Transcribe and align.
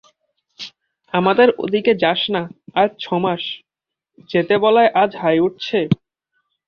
আমাদের 1.13 1.47
ওদিকে 1.63 1.91
যাস 2.03 2.21
না 2.35 2.43
আজ 2.75 2.89
ছ 2.99 3.15
মাস, 3.23 3.43
যেতে 4.29 4.55
বলায় 4.63 4.89
আজ 5.01 5.11
হাই 5.21 5.37
উঠছে? 5.39 5.79